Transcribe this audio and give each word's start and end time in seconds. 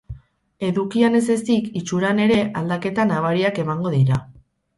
Edukian 0.69 1.17
ez 1.19 1.29
ezik, 1.33 1.67
itxuran 1.81 2.23
ere, 2.25 2.39
aldaketa 2.63 3.07
nabariak 3.13 3.61
emango 3.67 3.95
dira. 3.99 4.21